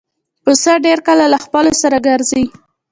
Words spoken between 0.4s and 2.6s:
پسه ډېر کله له خپلو سره ګرځي.